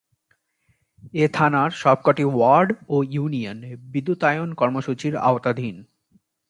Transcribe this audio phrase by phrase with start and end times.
[1.13, 3.57] এ থানার সবক’টি ওয়ার্ড ও ইউনিয়ন
[3.93, 5.75] বিদ্যুতায়ন কর্মসূচির আওতাধীন।